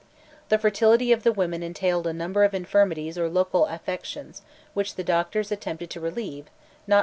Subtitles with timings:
[0.49, 4.41] The fertility of the women entailed a number of infirmities or local affections
[4.73, 6.97] which the doctors attempted to relieve, not always with success.